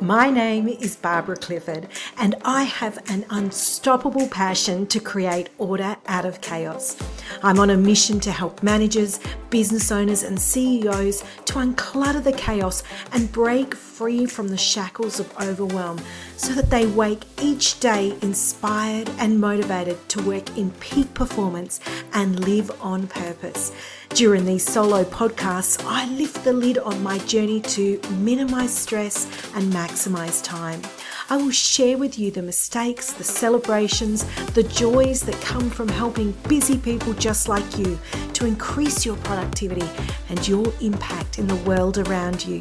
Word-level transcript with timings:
My 0.00 0.30
name 0.30 0.68
is 0.68 0.96
Barbara 0.96 1.36
Clifford, 1.36 1.86
and 2.16 2.34
I 2.44 2.64
have 2.64 2.98
an 3.10 3.24
unstoppable 3.30 4.26
passion 4.28 4.86
to 4.88 4.98
create 4.98 5.50
order 5.58 5.96
out 6.06 6.24
of 6.24 6.40
chaos. 6.40 6.96
I'm 7.42 7.58
on 7.58 7.70
a 7.70 7.76
mission 7.76 8.20
to 8.20 8.30
help 8.30 8.62
managers, 8.62 9.18
business 9.50 9.90
owners, 9.90 10.22
and 10.22 10.38
CEOs 10.38 11.24
to 11.46 11.54
unclutter 11.54 12.22
the 12.22 12.32
chaos 12.32 12.84
and 13.12 13.30
break 13.32 13.74
free 13.74 14.26
from 14.26 14.48
the 14.48 14.56
shackles 14.56 15.18
of 15.18 15.36
overwhelm 15.40 16.00
so 16.36 16.52
that 16.54 16.70
they 16.70 16.86
wake 16.86 17.24
each 17.42 17.80
day 17.80 18.16
inspired 18.22 19.10
and 19.18 19.40
motivated 19.40 20.08
to 20.10 20.22
work 20.22 20.56
in 20.56 20.70
peak 20.72 21.12
performance 21.14 21.80
and 22.14 22.46
live 22.46 22.70
on 22.80 23.08
purpose. 23.08 23.72
During 24.10 24.44
these 24.44 24.64
solo 24.64 25.04
podcasts, 25.04 25.82
I 25.86 26.08
lift 26.10 26.44
the 26.44 26.52
lid 26.52 26.78
on 26.78 27.02
my 27.02 27.18
journey 27.18 27.60
to 27.60 28.00
minimize 28.18 28.72
stress 28.72 29.26
and 29.54 29.72
maximize 29.72 30.44
time. 30.44 30.82
I 31.30 31.36
will 31.36 31.50
share 31.50 31.96
with 31.96 32.18
you 32.18 32.30
the 32.30 32.42
mistakes, 32.42 33.12
the 33.12 33.24
celebrations, 33.24 34.24
the 34.52 34.62
joys 34.62 35.22
that 35.22 35.40
come 35.40 35.70
from 35.70 35.88
helping 35.88 36.32
busy 36.48 36.78
people 36.78 37.12
just 37.14 37.48
like 37.48 37.78
you 37.78 37.98
to 38.34 38.46
increase 38.46 39.06
your 39.06 39.16
productivity 39.18 39.88
and 40.28 40.46
your 40.46 40.72
impact 40.80 41.38
in 41.38 41.46
the 41.46 41.56
world 41.56 41.98
around 41.98 42.44
you, 42.44 42.60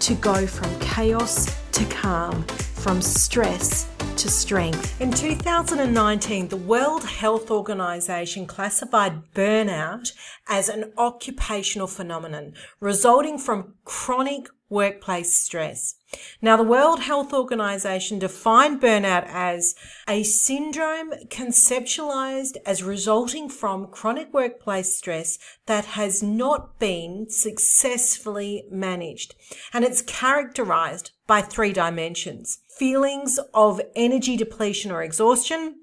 to 0.00 0.14
go 0.14 0.46
from 0.46 0.78
chaos 0.80 1.56
to 1.72 1.84
calm, 1.86 2.42
from 2.44 3.00
stress 3.00 3.88
to 4.16 4.28
strength. 4.28 5.00
In 5.00 5.10
2019, 5.10 6.48
the 6.48 6.56
World 6.56 7.04
Health 7.04 7.50
Organization 7.50 8.46
classified 8.46 9.32
burnout 9.34 10.12
as 10.48 10.68
an 10.68 10.92
occupational 10.98 11.86
phenomenon 11.86 12.52
resulting 12.78 13.38
from 13.38 13.74
chronic 13.84 14.48
workplace 14.72 15.38
stress. 15.38 15.94
Now, 16.42 16.56
the 16.56 16.62
World 16.64 17.00
Health 17.00 17.32
Organization 17.32 18.18
defined 18.18 18.80
burnout 18.80 19.24
as 19.28 19.74
a 20.08 20.24
syndrome 20.24 21.12
conceptualized 21.28 22.56
as 22.66 22.82
resulting 22.82 23.48
from 23.48 23.86
chronic 23.86 24.32
workplace 24.34 24.96
stress 24.96 25.38
that 25.66 25.84
has 25.84 26.22
not 26.22 26.78
been 26.78 27.26
successfully 27.30 28.64
managed. 28.70 29.34
And 29.72 29.84
it's 29.84 30.02
characterized 30.02 31.12
by 31.26 31.42
three 31.42 31.72
dimensions 31.72 32.58
feelings 32.78 33.38
of 33.54 33.80
energy 33.94 34.36
depletion 34.36 34.90
or 34.90 35.02
exhaustion, 35.02 35.76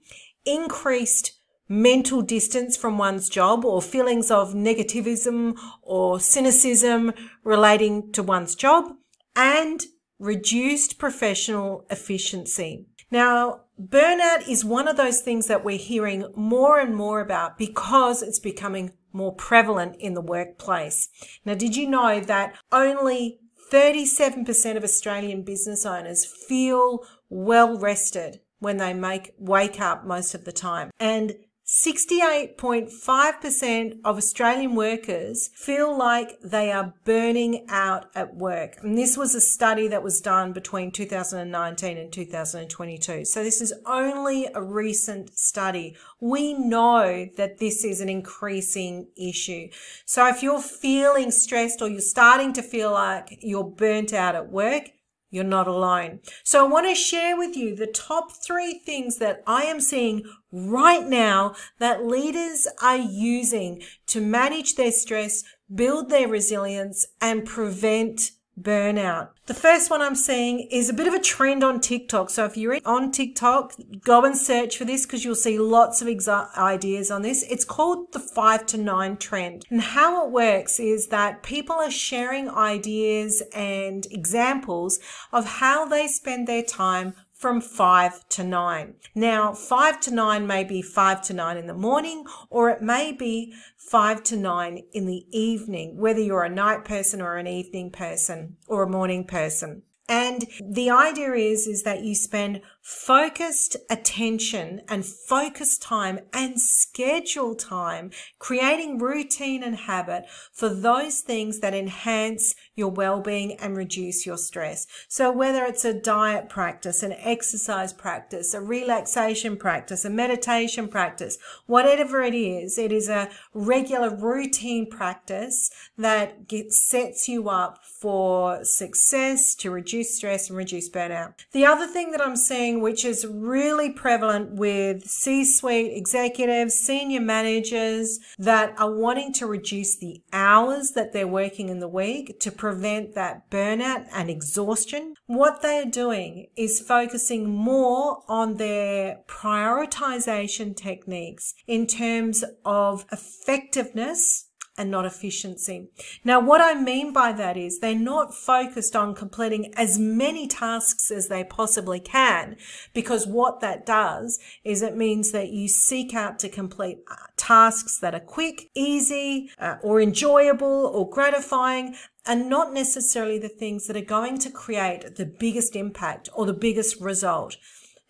increased 0.46 1.39
mental 1.70 2.24
distance 2.24 2.76
from 2.76 2.98
one's 2.98 3.30
job 3.30 3.64
or 3.64 3.82
feelings 3.82 4.32
of 4.32 4.54
negativism 4.54 5.56
or 5.84 6.20
cynicism 6.20 7.14
relating 7.44 8.12
to 8.12 8.24
one's 8.24 8.56
job 8.56 8.92
and 9.36 9.86
reduced 10.18 10.98
professional 10.98 11.86
efficiency. 11.90 12.86
Now, 13.12 13.62
burnout 13.82 14.48
is 14.48 14.66
one 14.66 14.88
of 14.88 14.98
those 14.98 15.22
things 15.22 15.48
that 15.48 15.64
we're 15.64 15.78
hearing 15.78 16.26
more 16.36 16.80
and 16.80 16.96
more 16.96 17.22
about 17.22 17.58
because 17.58 18.22
it's 18.22 18.40
becoming 18.40 18.92
more 19.14 19.34
prevalent 19.34 19.96
in 20.00 20.14
the 20.14 20.22
workplace. 20.22 21.10
Now, 21.46 21.56
did 21.56 21.76
you 21.76 21.90
know 21.90 22.20
that 22.20 22.56
only 22.72 23.40
37% 23.72 24.78
of 24.78 24.84
Australian 24.84 25.44
business 25.44 25.86
owners 25.86 26.26
feel 26.26 27.06
well 27.30 27.78
rested 27.78 28.42
when 28.60 28.78
they 28.78 28.94
make 28.94 29.32
wake 29.38 29.80
up 29.80 30.06
most 30.06 30.34
of 30.34 30.44
the 30.44 30.52
time 30.52 30.92
and 31.00 31.34
68.5% 31.70 34.00
of 34.04 34.18
Australian 34.18 34.74
workers 34.74 35.52
feel 35.54 35.96
like 35.96 36.40
they 36.42 36.72
are 36.72 36.96
burning 37.06 37.68
out 37.70 38.08
at 38.16 38.36
work. 38.36 38.78
And 38.82 38.98
this 38.98 39.16
was 39.16 39.36
a 39.36 39.42
study 39.42 39.88
that 39.90 40.02
was 40.02 40.20
done 40.20 40.52
between 40.52 40.90
2019 40.90 41.96
and 41.96 42.12
2022. 42.12 43.26
So 43.26 43.44
this 43.44 43.62
is 43.62 43.72
only 43.86 44.48
a 44.56 44.64
recent 44.64 45.38
study. 45.38 45.96
We 46.20 46.54
know 46.54 47.28
that 47.38 47.60
this 47.60 47.84
is 47.84 48.02
an 48.02 48.10
increasing 48.10 49.10
issue. 49.16 49.70
So 50.06 50.28
if 50.28 50.42
you're 50.42 50.64
feeling 50.64 51.30
stressed 51.30 51.84
or 51.84 51.88
you're 51.88 52.02
starting 52.02 52.52
to 52.54 52.64
feel 52.64 52.94
like 52.94 53.38
you're 53.42 53.64
burnt 53.64 54.12
out 54.12 54.34
at 54.34 54.52
work, 54.52 54.90
you're 55.30 55.44
not 55.44 55.68
alone. 55.68 56.20
So 56.44 56.66
I 56.66 56.68
want 56.68 56.88
to 56.88 56.96
share 56.96 57.38
with 57.38 57.56
you 57.56 57.76
the 57.76 57.88
top 57.88 58.32
three 58.32 58.80
things 58.80 59.18
that 59.18 59.44
I 59.46 59.64
am 59.64 59.80
seeing 59.80 60.24
right 60.52 61.06
now 61.06 61.56
that 61.80 62.06
leaders 62.06 62.68
are 62.82 62.98
using 62.98 63.84
to 64.08 64.22
manage 64.22 64.76
their 64.76 64.92
stress, 64.92 65.44
build 65.74 66.10
their 66.10 66.28
resilience 66.28 67.08
and 67.22 67.46
prevent 67.46 68.32
burnout. 68.62 69.30
The 69.46 69.54
first 69.54 69.90
one 69.90 70.02
I'm 70.02 70.16
seeing 70.16 70.68
is 70.72 70.90
a 70.90 70.94
bit 70.94 71.08
of 71.08 71.14
a 71.14 71.20
trend 71.20 71.64
on 71.64 71.80
TikTok. 71.80 72.30
So 72.30 72.46
if 72.46 72.56
you're 72.56 72.80
on 72.86 73.12
TikTok, 73.12 73.74
go 74.04 74.24
and 74.24 74.38
search 74.38 74.78
for 74.78 74.86
this 74.86 75.06
because 75.06 75.26
you'll 75.26 75.36
see 75.36 75.58
lots 75.58 76.02
of 76.02 76.08
exa- 76.08 76.56
ideas 76.56 77.10
on 77.10 77.24
this. 77.24 77.44
It's 77.50 77.66
called 77.66 78.12
the 78.14 78.20
five 78.20 78.66
to 78.68 78.78
nine 78.78 79.18
trend. 79.18 79.66
And 79.70 79.82
how 79.82 80.26
it 80.26 80.32
works 80.32 80.80
is 80.80 81.08
that 81.08 81.42
people 81.42 81.78
are 81.78 81.92
sharing 81.92 82.50
ideas 82.50 83.42
and 83.54 84.06
examples 84.12 85.00
of 85.32 85.46
how 85.46 85.86
they 85.86 86.08
spend 86.08 86.48
their 86.48 86.64
time 86.64 87.16
from 87.40 87.62
five 87.62 88.28
to 88.28 88.44
nine. 88.44 88.96
Now, 89.16 89.54
five 89.54 90.02
to 90.02 90.14
nine 90.14 90.46
may 90.46 90.66
be 90.66 90.82
five 90.82 91.22
to 91.24 91.34
nine 91.34 91.56
in 91.56 91.68
the 91.68 91.74
morning, 91.74 92.26
or 92.50 92.70
it 92.70 92.82
may 92.82 93.14
be 93.14 93.54
five 93.78 94.24
to 94.24 94.36
nine 94.36 94.84
in 94.92 95.06
the 95.06 95.26
evening, 95.32 95.98
whether 95.98 96.20
you're 96.20 96.44
a 96.44 96.50
night 96.50 96.84
person 96.84 97.22
or 97.22 97.38
an 97.38 97.48
evening 97.48 97.92
person 97.92 98.58
or 98.68 98.84
a 98.84 98.90
morning 98.90 99.24
person. 99.24 99.84
And 100.10 100.46
the 100.60 100.90
idea 100.90 101.34
is, 101.34 101.68
is 101.68 101.84
that 101.84 102.02
you 102.02 102.16
spend 102.16 102.62
focused 102.82 103.78
attention 103.92 104.82
and 104.90 105.06
focused 105.06 105.84
time 105.84 106.20
and 106.34 106.60
schedule 106.60 107.54
time, 107.54 108.10
creating 108.40 108.98
routine 108.98 109.62
and 109.62 109.76
habit 109.76 110.24
for 110.52 110.70
those 110.70 111.20
things 111.20 111.60
that 111.60 111.76
enhance 111.76 112.56
your 112.76 112.90
well-being 112.90 113.54
and 113.60 113.78
reduce 113.78 114.26
your 114.26 114.38
stress. 114.38 114.88
So 115.08 115.32
whether 115.32 115.64
it's 115.66 115.86
a 115.86 115.94
diet 115.94 116.50
practice, 116.50 117.04
an 117.04 117.14
exercise 117.14 117.94
practice, 117.94 118.56
a 118.56 118.62
relaxation 118.62 119.56
practice, 119.56 120.04
a 120.04 120.10
meditation 120.10 120.88
practice, 120.88 121.38
whatever 121.68 122.24
it 122.24 122.34
is, 122.34 122.80
it 122.80 122.92
is 122.92 123.08
a 123.08 123.30
regular 123.54 124.16
routine 124.16 124.90
practice 124.90 125.70
that 125.98 126.48
gets, 126.48 126.90
sets 126.90 127.28
you 127.28 127.50
up 127.50 127.86
for 127.86 128.64
success 128.64 129.54
to 129.54 129.70
reduce 129.70 129.99
stress 130.04 130.50
and 130.50 130.58
reduce 130.58 130.90
burnout. 130.90 131.46
The 131.52 131.66
other 131.66 131.88
thing 131.88 132.12
that 132.12 132.22
I'm 132.22 132.36
seeing, 132.36 132.82
which 132.82 133.06
is 133.06 133.26
really 133.26 133.92
prevalent 133.92 134.54
with 134.54 135.08
C-suite 135.08 135.92
executives, 135.96 136.76
senior 136.76 137.22
managers 137.22 138.20
that 138.38 138.74
are 138.80 138.94
wanting 138.94 139.34
to 139.34 139.46
reduce 139.46 139.98
the 139.98 140.22
hours 140.34 140.92
that 140.92 141.14
they're 141.14 141.28
working 141.28 141.70
in 141.70 141.80
the 141.80 141.88
week 141.88 142.40
to 142.40 142.52
prevent 142.52 143.16
that 143.16 143.50
burnout 143.50 144.06
and 144.14 144.30
exhaustion. 144.30 145.16
What 145.28 145.62
they 145.62 145.80
are 145.80 145.86
doing 145.86 146.48
is 146.56 146.80
focusing 146.80 147.50
more 147.50 148.24
on 148.28 148.56
their 148.56 149.20
prioritization 149.28 150.76
techniques 150.76 151.54
in 151.68 151.88
terms 151.88 152.44
of 152.66 153.06
effectiveness 153.12 154.49
and 154.80 154.90
not 154.90 155.06
efficiency. 155.06 155.90
Now, 156.24 156.40
what 156.40 156.62
I 156.62 156.74
mean 156.74 157.12
by 157.14 157.34
that 157.34 157.58
is 157.58 157.80
they're 157.80 157.94
not 157.94 158.34
focused 158.34 158.96
on 158.96 159.14
completing 159.14 159.74
as 159.76 160.00
many 160.00 160.48
tasks 160.48 161.12
as 161.12 161.28
they 161.28 161.44
possibly 161.44 162.00
can, 162.00 162.56
because 162.94 163.28
what 163.28 163.60
that 163.60 163.86
does 163.86 164.40
is 164.64 164.82
it 164.82 164.96
means 164.96 165.32
that 165.34 165.50
you 165.50 165.68
seek 165.68 166.16
out 166.16 166.40
to 166.40 166.50
complete 166.50 167.00
uh, 167.12 167.16
tasks 167.36 168.00
that 168.00 168.16
are 168.16 168.20
quick, 168.20 168.70
easy, 168.74 169.52
uh, 169.60 169.76
or 169.84 170.00
enjoyable 170.00 170.90
or 170.96 171.10
gratifying, 171.10 171.96
and 172.26 172.50
not 172.50 172.74
necessarily 172.74 173.38
the 173.40 173.50
things 173.50 173.86
that 173.88 173.98
are 173.98 174.02
going 174.02 174.38
to 174.40 174.50
create 174.50 175.18
the 175.18 175.26
biggest 175.26 175.76
impact 175.76 176.30
or 176.34 176.46
the 176.46 176.54
biggest 176.54 177.02
result. 177.02 177.58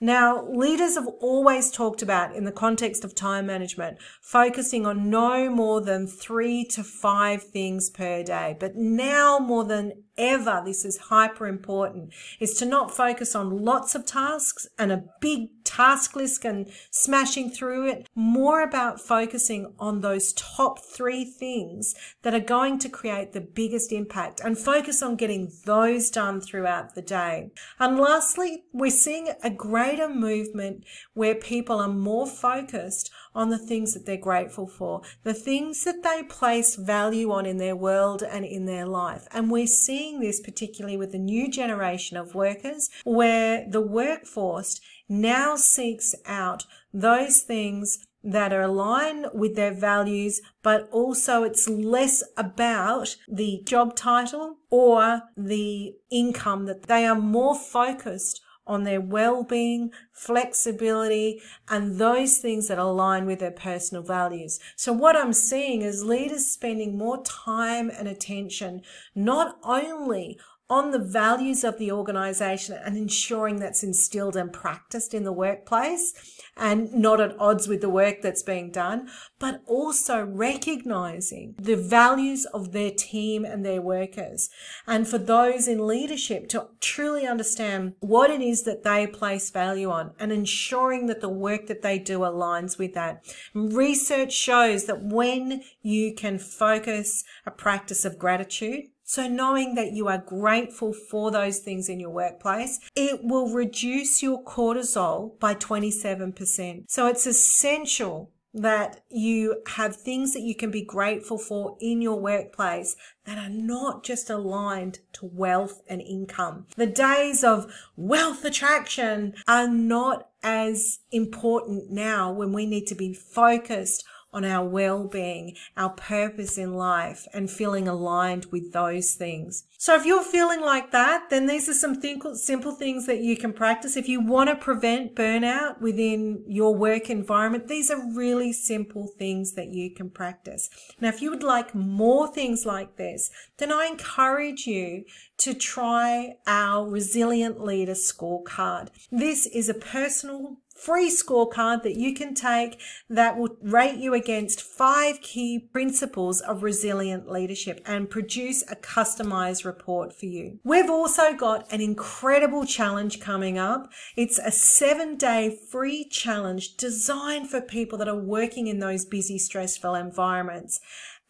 Now, 0.01 0.47
leaders 0.49 0.95
have 0.95 1.07
always 1.19 1.69
talked 1.69 2.01
about 2.01 2.33
in 2.33 2.45
the 2.45 2.53
context 2.53 3.03
of 3.03 3.13
time 3.13 3.47
management, 3.47 3.97
focusing 4.21 4.85
on 4.85 5.09
no 5.09 5.49
more 5.49 5.81
than 5.81 6.07
three 6.07 6.63
to 6.71 6.83
five 6.83 7.43
things 7.43 7.89
per 7.89 8.23
day. 8.23 8.55
But 8.57 8.75
now 8.75 9.39
more 9.39 9.65
than 9.65 10.03
ever, 10.17 10.61
this 10.63 10.85
is 10.85 10.97
hyper 10.97 11.47
important, 11.47 12.13
is 12.39 12.53
to 12.55 12.65
not 12.65 12.95
focus 12.95 13.35
on 13.35 13.63
lots 13.63 13.95
of 13.95 14.05
tasks 14.05 14.67
and 14.77 14.91
a 14.91 15.03
big 15.19 15.49
task 15.63 16.15
list 16.15 16.43
and 16.45 16.69
smashing 16.91 17.49
through 17.49 17.87
it. 17.87 18.07
More 18.15 18.61
about 18.61 18.99
focusing 18.99 19.73
on 19.79 20.01
those 20.01 20.33
top 20.33 20.79
three 20.79 21.23
things 21.23 21.93
that 22.23 22.33
are 22.33 22.39
going 22.39 22.79
to 22.79 22.89
create 22.89 23.33
the 23.33 23.41
biggest 23.41 23.91
impact 23.91 24.41
and 24.43 24.57
focus 24.57 25.01
on 25.01 25.15
getting 25.15 25.51
those 25.65 26.09
done 26.09 26.41
throughout 26.41 26.95
the 26.95 27.01
day. 27.01 27.51
And 27.79 27.97
lastly, 27.97 28.63
we're 28.73 28.89
seeing 28.91 29.29
a 29.43 29.49
greater 29.89 30.09
movement 30.09 30.83
where 31.13 31.35
people 31.35 31.79
are 31.79 31.87
more 31.87 32.27
focused 32.27 33.09
on 33.33 33.49
the 33.49 33.57
things 33.57 33.93
that 33.93 34.05
they're 34.05 34.17
grateful 34.17 34.67
for, 34.67 35.01
the 35.23 35.33
things 35.33 35.83
that 35.83 36.03
they 36.03 36.21
place 36.23 36.75
value 36.75 37.31
on 37.31 37.45
in 37.45 37.57
their 37.57 37.75
world 37.75 38.21
and 38.21 38.45
in 38.45 38.65
their 38.65 38.85
life. 38.85 39.27
And 39.31 39.49
we're 39.49 39.67
seeing 39.67 40.19
this 40.19 40.39
particularly 40.39 40.97
with 40.97 41.11
the 41.11 41.19
new 41.19 41.49
generation 41.49 42.17
of 42.17 42.35
workers 42.35 42.89
where 43.03 43.65
the 43.67 43.81
workforce 43.81 44.79
now 45.07 45.55
seeks 45.55 46.13
out 46.25 46.65
those 46.93 47.41
things 47.41 48.05
that 48.23 48.53
are 48.53 48.61
aligned 48.61 49.27
with 49.33 49.55
their 49.55 49.73
values, 49.73 50.41
but 50.61 50.87
also 50.91 51.43
it's 51.43 51.67
less 51.67 52.21
about 52.37 53.15
the 53.27 53.61
job 53.65 53.95
title 53.95 54.57
or 54.69 55.21
the 55.37 55.95
income 56.11 56.65
that 56.65 56.83
they 56.83 57.05
are 57.05 57.15
more 57.15 57.55
focused 57.57 58.41
on 58.69 58.83
their 58.83 59.01
well-being, 59.01 59.91
flexibility, 60.13 61.41
and 61.67 61.97
those 61.97 62.37
things 62.37 62.69
that 62.69 62.77
align 62.77 63.25
with 63.25 63.39
their 63.39 63.51
personal 63.51 64.03
values. 64.03 64.59
So 64.77 64.93
what 64.93 65.17
I'm 65.17 65.33
seeing 65.33 65.81
is 65.81 66.05
leaders 66.05 66.47
spending 66.47 66.97
more 66.97 67.21
time 67.23 67.89
and 67.89 68.07
attention 68.07 68.83
not 69.13 69.57
only 69.63 70.39
on 70.69 70.91
the 70.91 70.99
values 70.99 71.63
of 71.63 71.77
the 71.79 71.91
organization 71.91 72.77
and 72.85 72.95
ensuring 72.95 73.57
that's 73.59 73.83
instilled 73.83 74.35
and 74.35 74.53
practiced 74.53 75.13
in 75.13 75.23
the 75.23 75.33
workplace 75.33 76.13
and 76.55 76.93
not 76.93 77.19
at 77.19 77.35
odds 77.39 77.67
with 77.67 77.81
the 77.81 77.89
work 77.89 78.21
that's 78.21 78.43
being 78.43 78.69
done, 78.69 79.09
but 79.39 79.61
also 79.65 80.23
recognizing 80.23 81.55
the 81.57 81.75
values 81.75 82.45
of 82.53 82.71
their 82.71 82.91
team 82.91 83.45
and 83.45 83.65
their 83.65 83.81
workers. 83.81 84.49
And 84.85 85.07
for 85.07 85.17
those 85.17 85.67
in 85.67 85.87
leadership 85.87 86.49
to 86.49 86.67
truly 86.81 87.25
understand 87.25 87.93
what 87.99 88.29
it 88.29 88.41
is 88.41 88.63
that 88.63 88.83
they 88.83 89.07
place 89.07 89.49
value 89.49 89.89
on 89.89 90.11
and 90.19 90.31
ensuring 90.31 91.07
that 91.07 91.21
the 91.21 91.29
work 91.29 91.67
that 91.67 91.81
they 91.81 91.97
do 91.97 92.19
aligns 92.19 92.77
with 92.77 92.93
that. 92.93 93.23
Research 93.53 94.33
shows 94.33 94.85
that 94.85 95.01
when 95.01 95.63
you 95.81 96.13
can 96.13 96.37
focus 96.37 97.23
a 97.45 97.51
practice 97.51 98.05
of 98.05 98.19
gratitude, 98.19 98.85
so 99.09 99.27
knowing 99.27 99.73
that 99.73 99.93
you 99.93 100.07
are 100.07 100.19
grateful 100.19 100.93
for 100.93 101.31
those 101.31 101.57
things 101.57 101.89
in 101.89 101.99
your 101.99 102.11
workplace, 102.11 102.79
it 102.95 103.21
will 103.23 103.51
reduce 103.51 104.21
your 104.21 104.43
cortisol 104.43 105.39
by 105.39 105.55
27%. 105.55 106.83
So 106.87 107.07
it's 107.07 107.25
essential 107.25 108.29
that 108.53 109.01
you 109.09 109.63
have 109.69 109.95
things 109.95 110.33
that 110.33 110.41
you 110.41 110.53
can 110.53 110.69
be 110.69 110.85
grateful 110.85 111.39
for 111.39 111.75
in 111.81 112.03
your 112.03 112.19
workplace 112.19 112.95
that 113.25 113.39
are 113.39 113.49
not 113.49 114.03
just 114.03 114.29
aligned 114.29 114.99
to 115.13 115.25
wealth 115.25 115.81
and 115.89 116.01
income. 116.01 116.67
The 116.75 116.85
days 116.85 117.43
of 117.43 117.73
wealth 117.95 118.45
attraction 118.45 119.33
are 119.47 119.67
not 119.67 120.29
as 120.43 120.99
important 121.11 121.89
now 121.89 122.31
when 122.31 122.53
we 122.53 122.67
need 122.67 122.85
to 122.87 122.95
be 122.95 123.15
focused 123.15 124.05
on 124.31 124.45
our 124.45 124.67
well-being, 124.67 125.55
our 125.75 125.89
purpose 125.89 126.57
in 126.57 126.73
life 126.73 127.27
and 127.33 127.49
feeling 127.49 127.87
aligned 127.87 128.45
with 128.51 128.73
those 128.73 129.15
things. 129.15 129.63
So 129.77 129.95
if 129.95 130.05
you're 130.05 130.23
feeling 130.23 130.61
like 130.61 130.91
that, 130.91 131.29
then 131.29 131.47
these 131.47 131.67
are 131.67 131.73
some 131.73 132.01
simple 132.35 132.73
things 132.73 133.05
that 133.07 133.19
you 133.21 133.37
can 133.37 133.53
practice. 133.53 133.97
If 133.97 134.07
you 134.07 134.21
want 134.21 134.49
to 134.49 134.55
prevent 134.55 135.15
burnout 135.15 135.81
within 135.81 136.43
your 136.47 136.75
work 136.75 137.09
environment, 137.09 137.67
these 137.67 137.89
are 137.89 138.13
really 138.13 138.53
simple 138.53 139.07
things 139.17 139.53
that 139.53 139.69
you 139.69 139.93
can 139.93 140.09
practice. 140.09 140.69
Now, 141.01 141.09
if 141.09 141.21
you 141.21 141.31
would 141.31 141.43
like 141.43 141.73
more 141.73 142.27
things 142.27 142.65
like 142.65 142.97
this, 142.97 143.31
then 143.57 143.71
I 143.71 143.87
encourage 143.87 144.67
you 144.67 145.05
to 145.37 145.53
try 145.53 146.35
our 146.45 146.87
Resilient 146.87 147.61
Leader 147.61 147.93
Scorecard. 147.93 148.89
This 149.11 149.45
is 149.47 149.69
a 149.69 149.73
personal 149.73 150.57
free 150.79 151.09
scorecard 151.09 151.83
that 151.83 151.95
you 151.95 152.13
can 152.13 152.33
take 152.33 152.79
that 153.09 153.37
will 153.37 153.57
rate 153.61 153.97
you 153.97 154.13
against 154.13 154.61
five 154.61 155.21
key 155.21 155.59
principles 155.59 156.41
of 156.41 156.63
resilient 156.63 157.29
leadership 157.29 157.81
and 157.85 158.09
produce 158.09 158.63
a 158.71 158.75
customized 158.75 159.65
report 159.65 160.13
for 160.13 160.25
you. 160.25 160.59
We've 160.63 160.89
also 160.89 161.33
got 161.33 161.71
an 161.71 161.81
incredible 161.81 162.65
challenge 162.65 163.19
coming 163.19 163.57
up. 163.57 163.91
It's 164.15 164.39
a 164.39 164.51
seven 164.51 165.17
day 165.17 165.57
free 165.71 166.05
challenge 166.05 166.77
designed 166.77 167.49
for 167.49 167.61
people 167.61 167.97
that 167.99 168.07
are 168.07 168.15
working 168.15 168.67
in 168.67 168.79
those 168.79 169.05
busy, 169.05 169.37
stressful 169.37 169.95
environments 169.95 170.79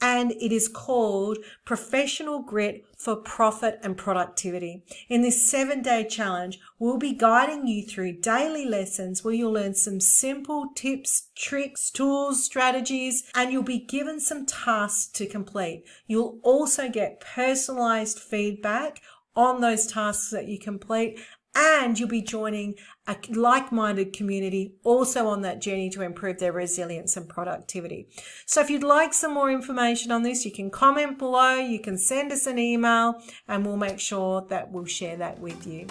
and 0.01 0.31
it 0.33 0.51
is 0.51 0.67
called 0.67 1.37
Professional 1.65 2.41
Grit 2.41 2.85
for 2.97 3.15
Profit 3.15 3.79
and 3.83 3.97
Productivity. 3.97 4.83
In 5.09 5.21
this 5.21 5.49
seven 5.49 5.81
day 5.81 6.05
challenge, 6.05 6.59
we'll 6.77 6.97
be 6.97 7.13
guiding 7.13 7.67
you 7.67 7.83
through 7.83 8.21
daily 8.21 8.65
lessons 8.65 9.23
where 9.23 9.33
you'll 9.33 9.53
learn 9.53 9.75
some 9.75 9.99
simple 9.99 10.69
tips, 10.75 11.29
tricks, 11.35 11.89
tools, 11.89 12.43
strategies, 12.43 13.29
and 13.35 13.51
you'll 13.51 13.63
be 13.63 13.79
given 13.79 14.19
some 14.19 14.45
tasks 14.45 15.11
to 15.13 15.25
complete. 15.25 15.83
You'll 16.07 16.39
also 16.43 16.89
get 16.89 17.19
personalized 17.19 18.19
feedback 18.19 19.01
on 19.35 19.61
those 19.61 19.87
tasks 19.87 20.31
that 20.31 20.47
you 20.47 20.59
complete 20.59 21.19
and 21.55 21.99
you'll 21.99 22.09
be 22.09 22.21
joining 22.21 22.75
a 23.07 23.17
like-minded 23.29 24.13
community 24.13 24.73
also 24.83 25.27
on 25.27 25.41
that 25.41 25.61
journey 25.61 25.89
to 25.89 26.01
improve 26.01 26.39
their 26.39 26.51
resilience 26.51 27.17
and 27.17 27.27
productivity. 27.27 28.07
So 28.45 28.61
if 28.61 28.69
you'd 28.69 28.83
like 28.83 29.13
some 29.13 29.33
more 29.33 29.51
information 29.51 30.11
on 30.11 30.23
this, 30.23 30.45
you 30.45 30.51
can 30.51 30.69
comment 30.69 31.17
below, 31.17 31.55
you 31.55 31.79
can 31.79 31.97
send 31.97 32.31
us 32.31 32.45
an 32.45 32.59
email 32.59 33.21
and 33.47 33.65
we'll 33.65 33.77
make 33.77 33.99
sure 33.99 34.45
that 34.49 34.71
we'll 34.71 34.85
share 34.85 35.17
that 35.17 35.39
with 35.39 35.65
you. 35.65 35.87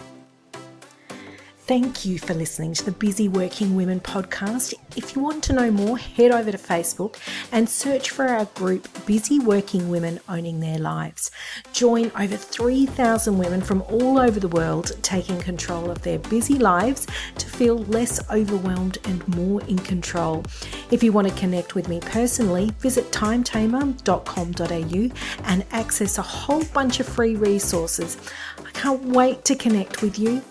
Thank 1.68 2.04
you 2.06 2.18
for 2.18 2.32
listening 2.32 2.72
to 2.72 2.84
the 2.86 2.92
Busy 2.92 3.28
Working 3.28 3.76
Women 3.76 4.00
podcast. 4.00 4.72
If 4.96 5.14
you 5.14 5.20
want 5.20 5.44
to 5.44 5.52
know 5.52 5.70
more, 5.70 5.98
head 5.98 6.30
over 6.30 6.50
to 6.50 6.56
Facebook 6.56 7.18
and 7.52 7.68
search 7.68 8.08
for 8.08 8.26
our 8.26 8.46
group 8.46 8.88
Busy 9.04 9.38
Working 9.38 9.90
Women 9.90 10.18
Owning 10.30 10.60
Their 10.60 10.78
Lives. 10.78 11.30
Join 11.74 12.10
over 12.18 12.38
3,000 12.38 13.36
women 13.36 13.60
from 13.60 13.82
all 13.82 14.18
over 14.18 14.40
the 14.40 14.48
world 14.48 14.92
taking 15.02 15.38
control 15.40 15.90
of 15.90 16.00
their 16.00 16.18
busy 16.18 16.54
lives 16.54 17.06
to 17.36 17.46
feel 17.46 17.76
less 17.76 18.18
overwhelmed 18.30 18.96
and 19.04 19.28
more 19.36 19.60
in 19.64 19.76
control. 19.76 20.46
If 20.90 21.02
you 21.02 21.12
want 21.12 21.28
to 21.28 21.34
connect 21.34 21.74
with 21.74 21.86
me 21.86 22.00
personally, 22.00 22.70
visit 22.78 23.12
timetamer.com.au 23.12 25.44
and 25.44 25.66
access 25.72 26.16
a 26.16 26.22
whole 26.22 26.64
bunch 26.72 26.98
of 26.98 27.06
free 27.06 27.36
resources. 27.36 28.16
I 28.64 28.70
can't 28.70 29.04
wait 29.04 29.44
to 29.44 29.54
connect 29.54 30.00
with 30.00 30.18
you. 30.18 30.42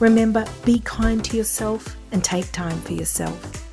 Remember, 0.00 0.44
be 0.64 0.80
kind 0.80 1.24
to 1.24 1.36
yourself 1.36 1.96
and 2.12 2.22
take 2.22 2.50
time 2.52 2.80
for 2.80 2.92
yourself. 2.92 3.65